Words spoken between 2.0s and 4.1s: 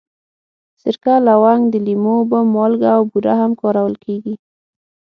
اوبه، مالګه او بوره هم کارول